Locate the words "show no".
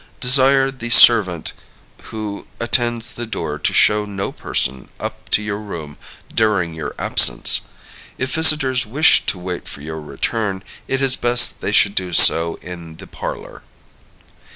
3.71-4.31